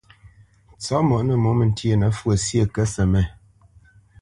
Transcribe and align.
Tsopmǒ 0.81 1.17
nǝ 1.27 1.35
mǒmǝ 1.43 1.63
ntyénǝ́ 1.69 2.11
fwo 2.17 2.31
syé 2.45 2.63
kǝtʼsǝmét. 2.73 3.29